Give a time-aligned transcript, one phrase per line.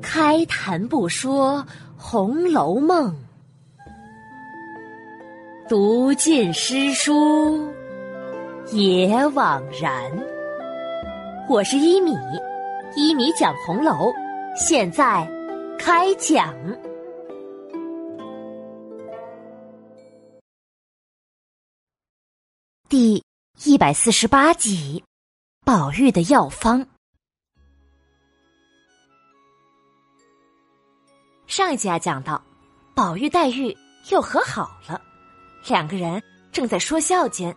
[0.00, 1.58] 开谈不说
[1.96, 3.14] 《红楼梦》，
[5.68, 7.72] 读尽诗书
[8.72, 10.10] 也枉然。
[11.48, 12.16] 我是一米，
[12.96, 14.12] 一米讲红楼，
[14.56, 15.26] 现在
[15.78, 16.54] 开讲。
[22.88, 23.22] 第
[23.64, 25.02] 一百四十八集，
[25.64, 26.86] 宝玉的药方。
[31.52, 32.42] 上一集啊，讲到
[32.94, 33.76] 宝玉、黛玉
[34.08, 34.98] 又和好了，
[35.68, 37.54] 两个人正在说笑间，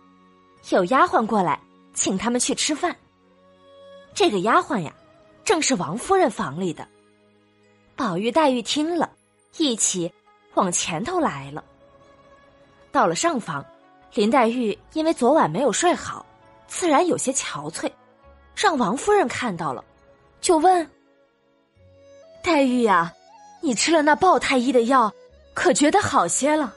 [0.68, 1.58] 有丫鬟过来
[1.94, 2.94] 请他们去吃饭。
[4.12, 4.92] 这个丫鬟呀，
[5.46, 6.86] 正是王夫人房里的。
[7.96, 9.10] 宝玉、黛玉听了，
[9.56, 10.12] 一起
[10.52, 11.64] 往前头来了。
[12.92, 13.64] 到了上房。
[14.12, 16.26] 林黛玉因为昨晚没有睡好，
[16.66, 17.90] 自然有些憔悴，
[18.54, 19.82] 让王夫人看到了，
[20.42, 20.86] 就问
[22.44, 23.10] ：“黛玉呀，
[23.66, 25.12] 你吃了那鲍太医的药，
[25.52, 26.72] 可觉得好些了？”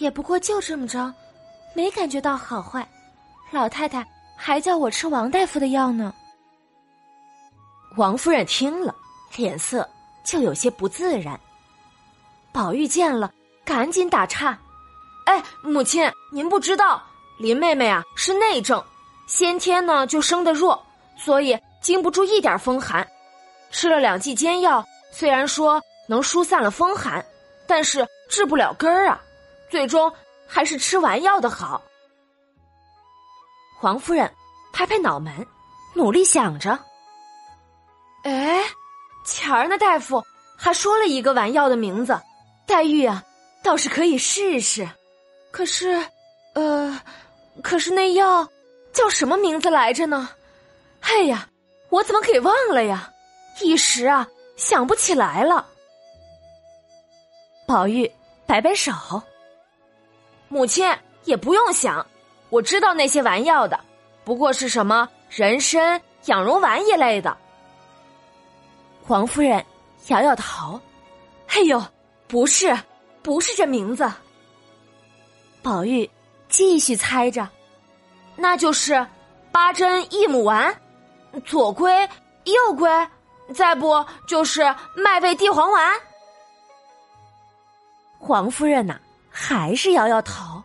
[0.00, 1.14] 也不过就这么着，
[1.72, 2.84] 没感觉到好坏。
[3.52, 4.04] 老太太
[4.36, 6.12] 还叫我吃王大夫的药呢。
[7.96, 8.92] 王夫人听了，
[9.36, 9.88] 脸色
[10.24, 11.38] 就有些不自然。
[12.50, 13.32] 宝玉见了，
[13.64, 14.58] 赶紧打岔。
[15.26, 17.00] 哎，母亲，您不知道，
[17.38, 18.82] 林妹妹啊是内症，
[19.28, 20.84] 先天呢就生的弱，
[21.16, 23.06] 所以经不住一点风寒。
[23.70, 27.24] 吃了两剂煎药，虽然说能疏散了风寒，
[27.66, 29.20] 但是治不了根儿啊，
[29.68, 30.12] 最终
[30.46, 31.82] 还是吃完药的好。
[33.78, 34.30] 黄夫人
[34.72, 35.46] 拍拍脑门，
[35.94, 36.78] 努力想着。
[38.24, 38.62] 哎，
[39.24, 40.22] 前儿那大夫
[40.56, 42.18] 还说了一个丸药的名字，
[42.66, 43.24] 黛玉啊，
[43.62, 44.88] 倒是可以试试。
[45.50, 46.04] 可是，
[46.54, 47.00] 呃，
[47.62, 48.46] 可是那药
[48.92, 50.28] 叫什么名字来着呢？
[51.00, 51.48] 哎呀，
[51.88, 53.10] 我怎么给忘了呀？
[53.62, 54.28] 一时啊
[54.60, 55.66] 想不起来了。
[57.66, 58.10] 宝玉
[58.46, 58.92] 摆摆手，
[60.48, 60.86] 母亲
[61.24, 62.06] 也不用想，
[62.50, 63.80] 我知道那些丸药的，
[64.22, 67.34] 不过是什么人参、养荣丸一类的。
[69.02, 69.64] 黄夫人
[70.08, 70.78] 摇摇头，
[71.48, 71.82] 哎呦，
[72.28, 72.78] 不是，
[73.22, 74.12] 不是这名字。
[75.62, 76.08] 宝玉
[76.50, 77.48] 继续猜着，
[78.36, 79.06] 那就是
[79.50, 80.78] 八珍益母丸、
[81.46, 82.06] 左归、
[82.44, 82.90] 右归，
[83.54, 84.62] 再不就是
[84.94, 86.00] 麦味地黄丸。
[88.18, 88.98] 黄夫人呐，
[89.30, 90.62] 还是摇摇头。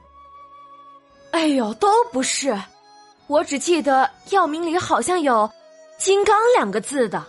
[1.31, 2.57] 哎呦，都不是，
[3.27, 5.49] 我只记得药名里好像有
[5.97, 7.23] “金刚”两个字的。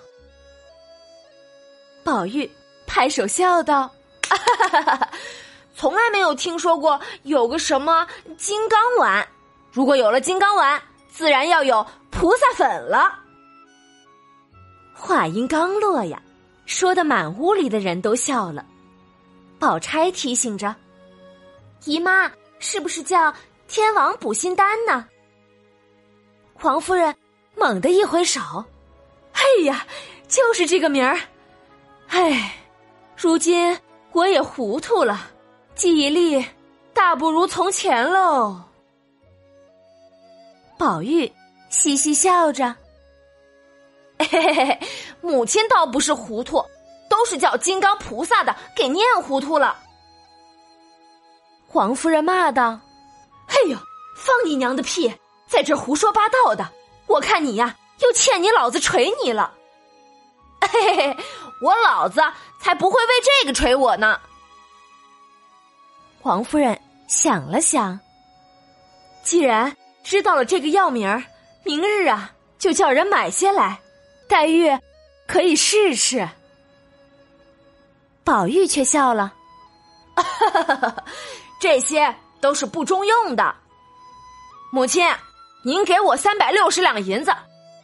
[2.04, 2.50] 宝玉
[2.86, 3.90] 拍手笑道
[4.28, 5.10] ：“哈哈哈哈哈！”
[5.76, 8.06] 从来没有听说过有个什么
[8.38, 9.26] 金刚丸，
[9.72, 10.80] 如果有了金刚丸，
[11.12, 13.25] 自然要有菩萨粉了。
[14.98, 16.20] 话音刚落呀，
[16.64, 18.64] 说的满屋里的人都笑了。
[19.58, 20.74] 宝钗提醒着
[21.84, 23.32] ：“姨妈，是不是叫
[23.68, 25.06] 天王补心丹呢？”
[26.54, 27.14] 黄夫人
[27.54, 28.40] 猛地一挥手
[29.32, 29.86] ：“哎呀，
[30.26, 31.18] 就是这个名儿。
[32.08, 32.54] 哎，
[33.16, 33.78] 如今
[34.12, 35.30] 我也糊涂了。”
[35.76, 36.42] 记忆力
[36.94, 38.58] 大不如从前喽。
[40.78, 41.30] 宝玉
[41.68, 42.74] 嘻嘻笑着，
[44.30, 44.80] 嘿嘿嘿，
[45.20, 46.64] 母亲倒不是糊涂，
[47.08, 49.76] 都是叫金刚菩萨的给念糊涂了。
[51.68, 52.80] 黄夫人骂道
[53.48, 53.76] ：“哎呦，
[54.16, 55.12] 放你娘的屁，
[55.46, 56.66] 在这胡说八道的！
[57.06, 59.52] 我看你呀，又欠你老子捶你了。
[60.60, 61.16] 嘿嘿嘿，
[61.62, 62.20] 我老子
[62.60, 64.18] 才不会为这个捶我呢。”
[66.22, 67.98] 王夫人想了想，
[69.22, 71.22] 既然知道了这个药名儿，
[71.62, 73.78] 明日啊就叫人买些来，
[74.28, 74.78] 黛玉
[75.26, 76.28] 可以试试。
[78.24, 79.32] 宝玉却笑了，
[81.60, 83.54] 这些都是不中用的。
[84.72, 85.08] 母亲，
[85.64, 87.32] 您给我三百六十两银子，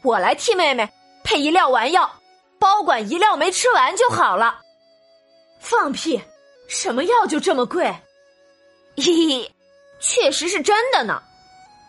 [0.02, 0.92] 我来替妹妹
[1.22, 2.10] 配一料丸药，
[2.58, 4.60] 保管一料没吃完就好了。
[5.60, 6.20] 放屁！
[6.68, 7.94] 什么药就这么贵？
[8.96, 9.48] 嘿，
[10.00, 11.22] 确实是真的呢。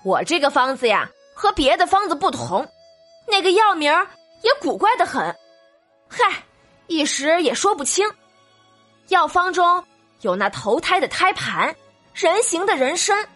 [0.03, 2.67] 我这个方子呀，和别的方子不同，
[3.27, 3.91] 那个药名
[4.43, 5.35] 也古怪的很。
[6.07, 6.43] 嗨，
[6.85, 8.07] 一时也说不清。
[9.07, 9.83] 药方中
[10.21, 11.75] 有那投胎的胎盘，
[12.13, 13.27] 人形的人参，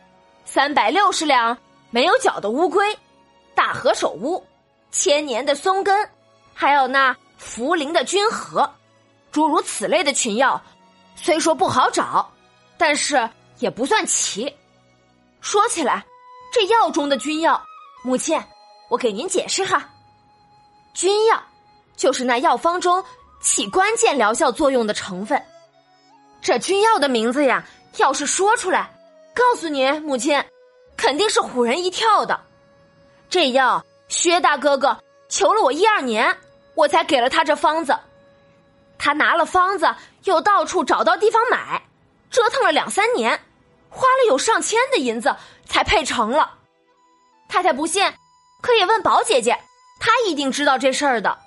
[0.46, 1.58] 三百六十两
[1.90, 2.96] 没有脚的乌龟，
[3.56, 4.46] 大何首乌，
[4.92, 6.08] 千年的松根，
[6.54, 7.12] 还有那
[7.42, 8.72] 茯苓的君和，
[9.32, 10.62] 诸如此类的群药，
[11.16, 12.32] 虽说不好找，
[12.78, 13.28] 但是。
[13.60, 14.56] 也不算奇。
[15.42, 16.06] 说起来，
[16.54, 17.60] 这药中的君药，
[18.04, 18.40] 母亲，
[18.88, 19.90] 我给您解释哈。
[20.98, 21.40] 君药
[21.96, 23.06] 就是那药方中
[23.40, 25.40] 起关键疗效作用的成分。
[26.42, 27.64] 这君药的名字呀，
[27.98, 28.90] 要是说出来，
[29.36, 30.44] 告诉你母亲，
[30.98, 32.42] 肯定是唬人一跳的。
[33.30, 34.98] 这药薛大哥哥
[35.30, 36.36] 求了我一二年，
[36.74, 37.96] 我才给了他这方子。
[38.98, 41.80] 他拿了方子，又到处找到地方买，
[42.32, 43.40] 折腾了两三年，
[43.92, 45.36] 花了有上千的银子
[45.68, 46.56] 才配成了。
[47.48, 48.12] 太太不信，
[48.64, 49.56] 可以问宝姐姐，
[50.08, 51.38] 他一定知道这事儿的。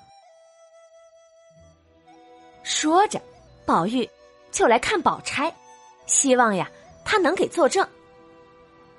[2.62, 3.18] 说着，
[3.64, 4.08] 宝玉
[4.52, 5.50] 就来看宝钗，
[6.04, 6.70] 希望呀
[7.02, 7.88] 他能给作证。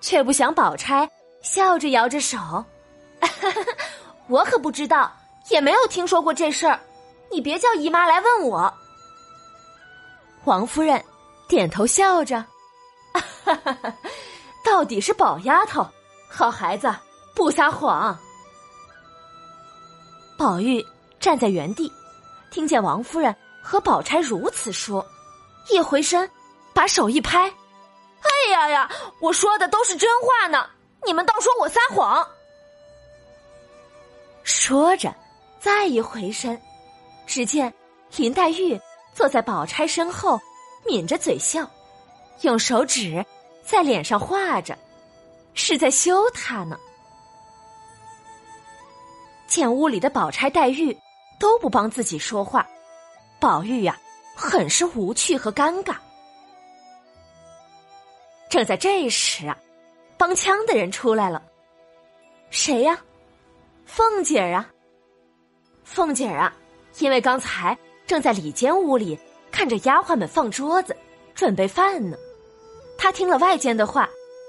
[0.02, 1.08] 却不想宝钗
[1.44, 2.66] 笑着摇着手
[4.26, 5.16] ：“我可不知道，
[5.50, 6.80] 也没有听说过这事儿。
[7.30, 8.74] 你别叫姨妈来问我。”
[10.46, 11.00] 王夫人
[11.48, 12.44] 点头笑着
[14.66, 15.88] ：“到底是宝丫头。”
[16.28, 16.92] 好孩子，
[17.36, 18.18] 不撒谎。
[20.42, 20.84] 宝玉
[21.20, 21.94] 站在原地，
[22.50, 25.06] 听见王夫人和宝钗如此说，
[25.70, 26.28] 一回身，
[26.74, 27.42] 把手一拍
[28.26, 28.90] ：“哎呀呀，
[29.20, 30.68] 我说的都是真话呢，
[31.06, 32.28] 你们倒说我撒谎。”
[34.42, 35.14] 说着，
[35.60, 36.60] 再一回身，
[37.28, 37.72] 只见
[38.16, 38.82] 林黛玉
[39.14, 40.42] 坐在宝钗身后，
[40.88, 41.70] 抿着嘴笑，
[42.42, 43.24] 用手指
[43.64, 44.76] 在脸上画着。
[45.54, 46.80] 是在羞他呢。
[49.52, 50.98] 见屋里的宝钗、黛玉
[51.38, 52.66] 都不帮自己说话，
[53.38, 54.00] 宝玉呀，
[54.34, 55.96] 很是无趣和尴尬。
[58.50, 59.58] 正在这时啊，
[60.18, 61.44] 帮腔的人出来了。
[62.50, 62.98] 谁呀？
[63.86, 64.70] 凤姐儿啊。
[65.84, 66.56] 凤姐儿啊，
[67.00, 67.78] 因为刚才
[68.08, 69.20] 正在里间屋里
[69.52, 70.96] 看着丫鬟们放桌子
[71.36, 72.16] 准备饭呢，
[72.98, 74.08] 她听了外间的话，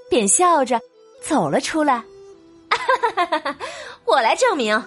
[0.09, 0.79] 便笑着。
[1.21, 2.01] 走了出来，
[2.83, 3.39] 哈哈哈！
[3.51, 3.57] 哈
[4.05, 4.81] 我来证明，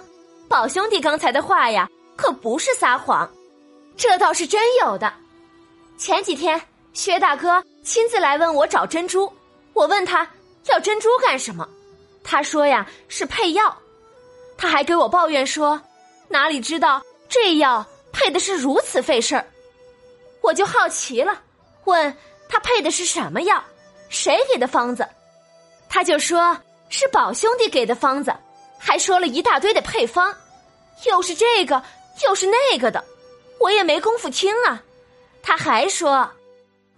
[0.47, 3.29] 宝兄弟刚才的话呀，可不是撒谎，
[3.95, 5.11] 这倒是真有的。
[5.97, 6.61] 前几天
[6.93, 9.31] 薛大哥亲自来问我找珍珠，
[9.73, 10.27] 我问他
[10.65, 11.67] 要珍珠干什么，
[12.23, 13.75] 他说呀是配药，
[14.57, 15.81] 他还给我抱怨说
[16.27, 19.45] 哪里知道这药配的是如此费事儿，
[20.41, 21.41] 我就好奇了，
[21.85, 22.15] 问
[22.49, 23.63] 他配的是什么药，
[24.09, 25.07] 谁给的方子。
[25.89, 26.57] 他就说
[26.89, 28.33] 是宝兄弟给的方子，
[28.77, 30.33] 还说了一大堆的配方，
[31.05, 31.81] 又是这个
[32.25, 33.03] 又是那个的，
[33.59, 34.81] 我也没工夫听啊。
[35.43, 36.29] 他还说，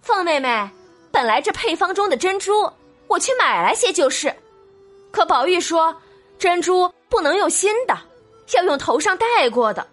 [0.02, 0.70] 凤妹妹，
[1.10, 2.72] 本来这配方中的珍珠，
[3.06, 4.34] 我去买来些就是，
[5.10, 5.94] 可宝玉说
[6.38, 7.96] 珍珠不能用新的，
[8.54, 9.86] 要用头上戴过的，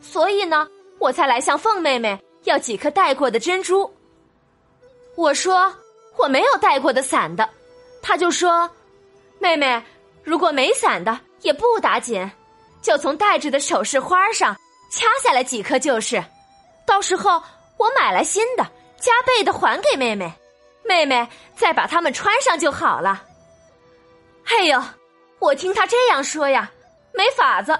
[0.00, 0.68] 所以呢，
[0.98, 3.90] 我才来向凤妹妹要几颗戴过的珍珠。
[5.14, 5.72] 我说
[6.16, 7.48] 我没有戴过的散的。
[8.02, 8.68] 他就说
[9.42, 9.82] ：“妹妹，
[10.22, 12.30] 如果没散的也不打紧，
[12.80, 14.56] 就从戴着的首饰花上
[14.92, 16.22] 掐下来几颗就是。
[16.86, 17.42] 到时候
[17.76, 18.62] 我买来新的，
[19.00, 20.32] 加倍的还给妹妹，
[20.84, 23.24] 妹妹再把它们穿上就好了。”
[24.46, 24.80] 哎呦，
[25.40, 26.70] 我听他这样说呀，
[27.12, 27.76] 没法子，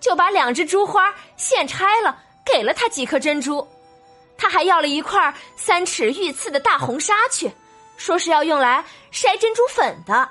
[0.00, 3.64] 就把两只珠花现拆了，给了他几颗珍珠。
[4.36, 7.52] 他还要了一块三尺玉刺的大红纱去。
[7.96, 10.28] 说是要用来筛珍珠粉的。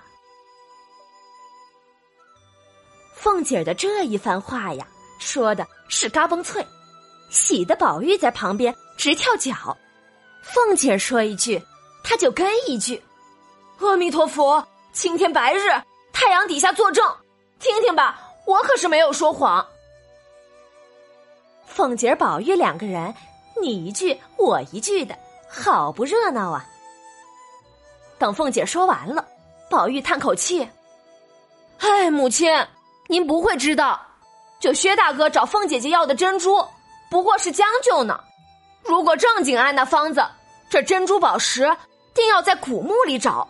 [3.23, 4.85] 凤姐的这一番话呀，
[5.17, 6.61] 说的是嘎嘣脆，
[7.29, 9.77] 喜的宝玉在旁边直跳脚。
[10.41, 11.63] 凤姐说一句，
[12.03, 13.01] 他就跟一句
[13.79, 14.61] ：“阿弥陀佛，
[14.91, 15.69] 青天白日，
[16.11, 17.01] 太阳底下作证，
[17.61, 19.65] 听听吧，我可是没有说谎。”
[21.65, 23.15] 凤姐、宝玉两个人，
[23.61, 26.65] 你一句我一句的，好不热闹啊！
[28.19, 29.25] 等凤姐说完了，
[29.69, 30.67] 宝玉叹口气
[31.79, 32.51] ：“哎，母亲，
[33.07, 34.01] 您不会知道，
[34.59, 36.65] 就薛大哥找凤姐姐要的珍珠，
[37.09, 38.19] 不过是将就呢。
[38.83, 40.25] 如果正经按那方子，
[40.69, 41.75] 这珍珠宝石
[42.13, 43.47] 定要在古墓里找。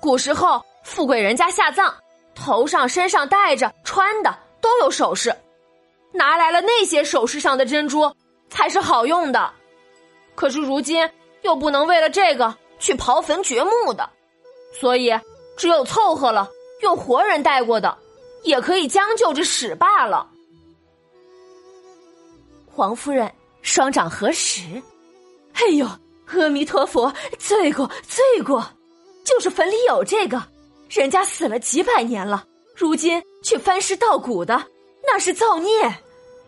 [0.00, 1.94] 古时候富贵人家下葬，
[2.34, 5.34] 头上、身上戴着、穿的都有首饰，
[6.12, 8.14] 拿来了那些首饰上的珍珠
[8.50, 9.50] 才是好用的。
[10.34, 11.08] 可是如今
[11.42, 14.08] 又不能为了这个。”去刨坟掘墓的，
[14.72, 15.12] 所以
[15.56, 16.48] 只有凑合了，
[16.80, 17.98] 用活人戴过的，
[18.42, 20.30] 也可以将就着使罢了。
[22.66, 24.62] 黄夫人双掌合十，
[25.54, 25.86] 哎呦，
[26.26, 28.64] 阿弥陀佛，罪过罪过！
[29.24, 30.42] 就是坟里有这个，
[30.88, 34.64] 人家死了几百年了，如今却翻尸盗骨的，
[35.02, 35.70] 那是造孽。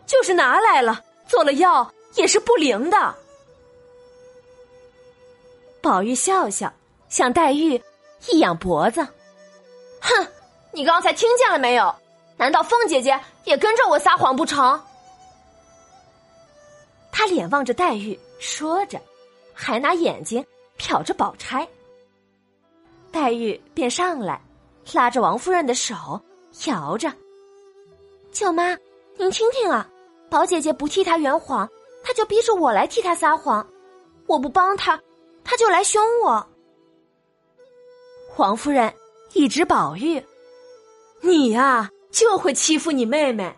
[0.07, 3.15] 就是拿来了，做了药也是不灵的。
[5.81, 6.71] 宝玉笑笑，
[7.07, 7.81] 向黛玉
[8.29, 9.07] 一仰脖子
[10.01, 10.27] ：“哼，
[10.71, 11.93] 你刚才听见了没有？
[12.37, 14.79] 难道凤姐姐也跟着我撒谎不成？
[17.11, 18.99] 他脸望着黛玉，说着，
[19.53, 20.43] 还拿眼睛
[20.79, 21.67] 瞟着宝钗。
[23.11, 24.41] 黛玉便上来，
[24.93, 26.19] 拉着王夫人的手，
[26.65, 27.11] 摇着
[28.31, 28.75] ：“舅妈，
[29.17, 29.87] 您听听啊，
[30.29, 31.69] 宝姐姐不替她圆谎，
[32.03, 33.63] 她就逼着我来替她撒谎；
[34.25, 34.99] 我不帮她，
[35.43, 36.47] 她就来凶我。”
[38.37, 38.91] 王夫人
[39.33, 40.17] 一指宝玉
[41.21, 43.53] ：“你呀，就会欺负你妹妹。”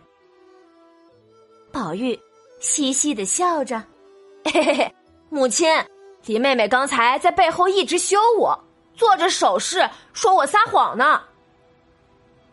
[1.72, 2.18] 宝玉
[2.60, 3.82] 嘻嘻的笑着
[4.44, 4.94] ：“嘿嘿嘿，
[5.28, 5.68] 母亲，
[6.26, 8.58] 李妹妹刚才在背后一直羞我。”
[8.96, 11.20] 做着手势说我撒谎呢。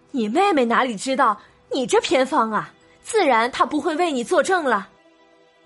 [0.10, 1.40] 你妹妹哪里知道
[1.70, 2.74] 你这偏方啊？
[3.04, 4.90] 自然她不会为你作证了。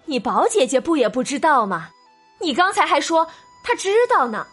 [0.03, 1.89] 你宝姐姐不也不知道吗？
[2.41, 3.25] 你刚才还说
[3.63, 4.45] 她知道呢。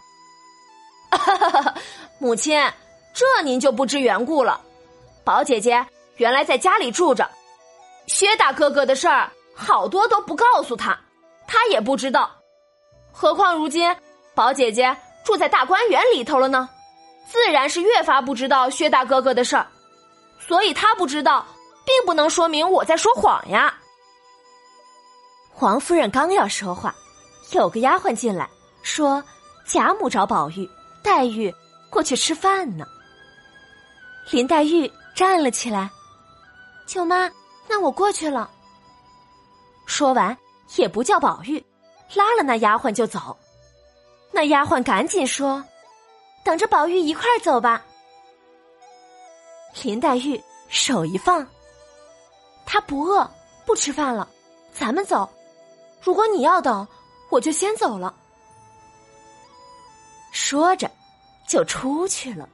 [2.21, 2.57] 母亲，
[3.13, 4.65] 这您就不知缘故了。
[5.25, 5.87] 宝姐姐
[6.17, 7.29] 原来在家里住着，
[8.07, 10.99] 薛大哥哥的事儿好多都不告诉她，
[11.47, 12.31] 她也不知道。
[13.12, 13.95] 何况如今
[14.35, 14.97] 宝姐姐。
[15.25, 16.69] 住在大观园里头了呢，
[17.31, 19.64] 自然是越发不知道薛大哥哥的事儿，
[20.41, 21.47] 所以他不知道，
[21.87, 23.73] 并不能说明我在说谎呀。
[25.49, 26.93] 黄夫人刚要说话，
[27.52, 28.50] 有个丫鬟进来，
[28.83, 29.23] 说
[29.64, 30.69] 贾母找宝玉、
[31.05, 31.55] 黛玉
[31.88, 32.85] 过去吃饭呢。
[34.33, 35.90] 林黛玉站了起来，
[36.87, 37.31] 舅妈，
[37.69, 38.50] 那我过去了。
[39.87, 40.37] 说完，
[40.76, 41.62] 也不叫宝玉，
[42.14, 43.37] 拉了那丫鬟就走。
[44.31, 45.62] 那丫鬟赶紧说
[46.42, 47.85] ：“等着宝玉一块儿走吧。”
[49.83, 51.47] 林黛玉手一放，
[52.64, 53.31] 他不饿，
[53.66, 54.26] 不吃饭了，
[54.73, 55.28] 咱们走。
[56.00, 56.87] 如果你要等，
[57.28, 58.14] 我就先走了。
[60.31, 60.90] 说着，
[61.47, 62.49] 就出去了。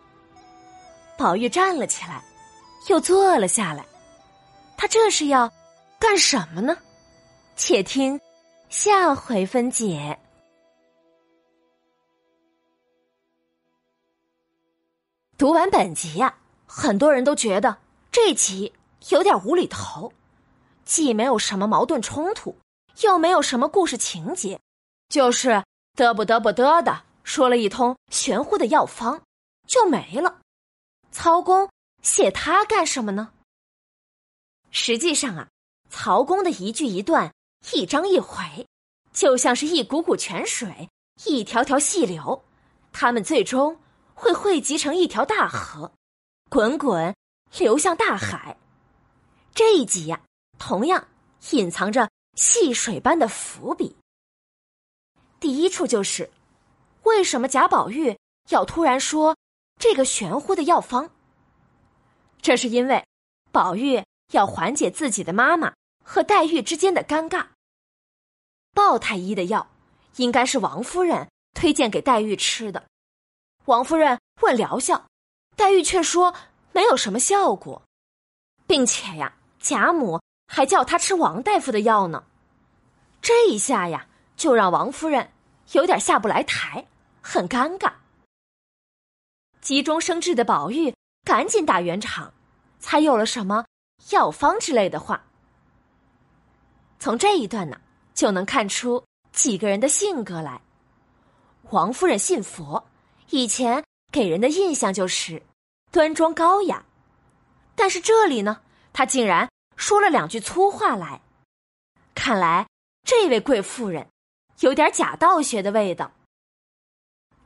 [1.17, 2.23] 宝玉站了起来，
[2.87, 3.85] 又坐了下来。
[4.77, 5.53] 他这是要
[5.99, 6.77] 干什么呢？
[7.57, 8.21] 且听
[8.69, 10.17] 下回分解。
[15.37, 16.35] 读完本集呀，
[16.67, 17.77] 很多人都觉得
[18.11, 18.73] 这集
[19.11, 20.13] 有点无厘头，
[20.85, 22.57] 既没有什么矛盾冲突，
[23.03, 24.61] 又没有什么故事情节，
[25.09, 25.63] 就是
[25.97, 29.21] 嘚不嘚不嘚的说了一通玄乎的药方，
[29.67, 30.39] 就没了。
[31.11, 31.69] 曹公
[32.09, 33.35] 写他干什么呢？
[34.71, 35.49] 实际上啊，
[35.91, 37.35] 曹公的一句一段、
[37.75, 38.67] 一章一回，
[39.13, 40.89] 就像是一股股泉水、
[41.27, 42.43] 一条条细流，
[42.93, 43.79] 他们最终。
[44.15, 45.93] 会汇集成一条大河，
[46.51, 47.15] 滚滚
[47.57, 48.57] 流向大海。
[49.55, 50.21] 这一集呀，
[50.59, 51.07] 同样
[51.51, 53.97] 隐藏着细水般的伏笔。
[55.39, 56.29] 第一处就是，
[57.05, 59.37] 为什么贾宝玉要突然说
[59.79, 61.09] 这个玄乎的药方？
[62.41, 63.05] 这是因为
[63.53, 64.03] 宝玉
[64.33, 67.47] 要缓解自己的妈妈和黛玉之间的尴尬。
[68.75, 69.69] 鲍太医的药
[70.17, 72.85] 应该是王夫人推荐给黛玉吃的。
[73.65, 75.07] 王夫人问疗效，
[75.57, 76.35] 黛玉却说
[76.73, 77.83] 没有什么效果，
[78.67, 82.25] 并且呀，贾母还叫她吃王大夫的药呢。
[83.21, 85.33] 这一下呀，就让王夫人
[85.73, 86.87] 有点下不来台，
[87.21, 87.93] 很尴尬。
[89.61, 92.33] 急中生智的宝玉赶紧打圆场，
[92.79, 93.65] 才有了什么
[94.11, 95.25] 药方之类的话。
[96.99, 97.81] 从这一段呢，
[98.15, 100.61] 就能看出几个人的性格来。
[101.71, 102.85] 王夫人信佛。
[103.31, 105.43] 以前给人的印象就是
[105.91, 106.83] 端庄高雅，
[107.75, 109.47] 但是这里呢，他竟然
[109.77, 111.21] 说了两句粗话来。
[112.15, 112.67] 看来
[113.05, 114.09] 这位贵妇人
[114.61, 116.11] 有点假道学的味道。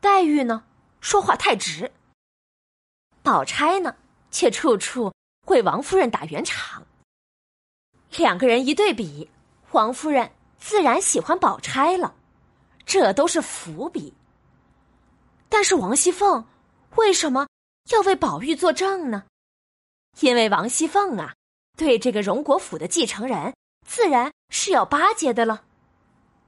[0.01, 0.63] 黛玉呢，
[1.01, 1.91] 说话太直。
[3.23, 3.95] 宝钗呢，
[4.31, 5.13] 却处处
[5.47, 6.85] 为王夫人打圆场。
[8.17, 9.31] 两个人一对比，
[9.71, 12.15] 王夫人自然喜欢宝钗了，
[12.85, 14.13] 这都是伏笔。
[15.49, 16.45] 但是王熙凤
[16.97, 17.47] 为什么
[17.91, 19.25] 要为宝玉作证呢？
[20.21, 21.35] 因为王熙凤啊，
[21.77, 23.55] 对这个荣国府的继承人
[23.87, 25.63] 自然是要巴结的了。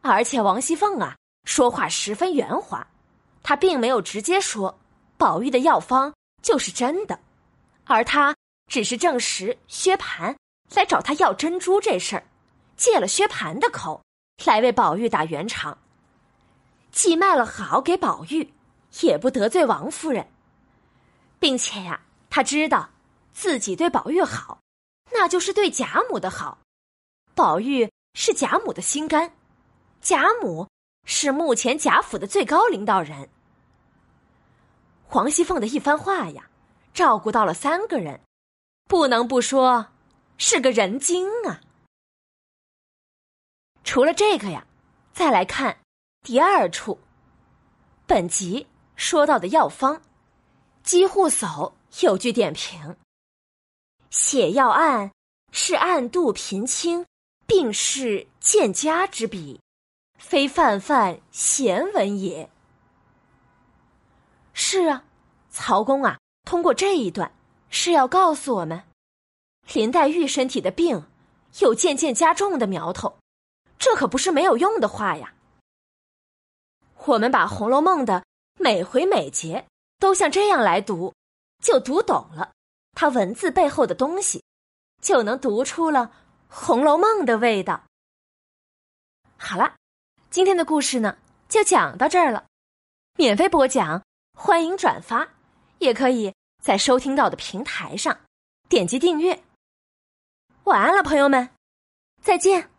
[0.03, 2.87] 而且王熙凤啊，说话十分圆滑，
[3.43, 4.79] 她并没有直接说
[5.17, 6.13] 宝玉的药方
[6.45, 7.19] 就是真的，
[7.85, 8.37] 而他
[8.71, 10.37] 只是证实薛蟠
[10.75, 12.25] 来找他要珍珠这事儿，
[12.77, 14.01] 借了薛蟠的口
[14.45, 15.77] 来为宝玉打圆场，
[16.93, 18.53] 既卖了好给宝玉。
[19.01, 20.25] 也不得罪王夫人，
[21.41, 22.89] 并且呀，他知道
[23.33, 24.61] 自己对宝玉好，
[25.11, 26.59] 那就是对贾母的好。
[27.35, 29.35] 宝玉是贾母的心肝，
[30.01, 30.69] 贾母
[31.09, 33.29] 是目前贾府的最高领导人。
[35.15, 36.51] 黄熙凤的一番话呀，
[36.93, 38.21] 照顾到了三个人，
[38.89, 39.87] 不能不说
[40.39, 41.61] 是个人精啊。
[43.85, 44.67] 除了这个呀，
[45.13, 45.79] 再来看
[46.23, 46.99] 第二处。
[48.09, 48.67] 本集
[48.97, 50.03] 说到的药方，
[50.83, 52.97] 几乎叟有句点评：
[54.11, 55.13] 写药案
[55.53, 57.07] 是暗度贫清、
[57.47, 59.61] 病是见家之笔，
[60.19, 62.51] 非泛泛闲文也。
[64.55, 65.05] 是啊，
[65.51, 67.35] 曹公啊，通过这一段
[67.69, 68.85] 是要告诉我们，
[69.75, 71.05] 林黛玉身体的病
[71.59, 73.19] 有渐渐加重的苗头，
[73.79, 75.35] 这可不是没有用的话呀。
[77.07, 78.25] 我们把《红楼梦》的
[78.59, 79.67] 每回每节
[79.99, 81.13] 都像这样来读，
[81.63, 82.53] 就读懂了
[82.93, 84.43] 它文字背后的东西，
[85.03, 86.01] 就能读出了
[86.49, 87.85] 《红楼梦》的味道。
[89.37, 89.75] 好了，
[90.31, 91.19] 今天的故事呢
[91.49, 92.47] 就讲到这儿了。
[93.17, 94.03] 免费播讲，
[94.35, 95.29] 欢迎转发，
[95.79, 98.19] 也可以在收听到的平台上
[98.69, 99.43] 点击订阅。
[100.65, 101.49] 晚安了，朋友们，
[102.21, 102.74] 再见。